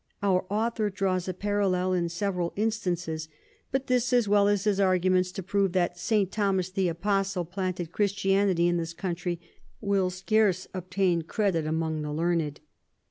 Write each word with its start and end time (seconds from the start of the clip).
Our 0.23 0.47
Author 0.49 0.89
draws 0.89 1.27
a 1.27 1.33
Parallel 1.35 1.93
in 1.93 2.09
several 2.09 2.53
Instances; 2.55 3.29
but 3.71 3.85
this, 3.85 4.11
as 4.11 4.27
well 4.27 4.47
as 4.47 4.63
his 4.63 4.79
Arguments 4.79 5.31
to 5.33 5.43
prove 5.43 5.73
that 5.73 5.95
St. 5.99 6.31
Thomas 6.31 6.71
the 6.71 6.87
Apostle 6.87 7.45
planted 7.45 7.91
Christianity 7.91 8.65
in 8.67 8.77
this 8.77 8.93
Country, 8.93 9.39
will 9.79 10.09
scarce 10.09 10.67
obtain 10.73 11.21
Credit 11.21 11.67
among 11.67 12.01
the 12.01 12.11
Learned. 12.11 12.61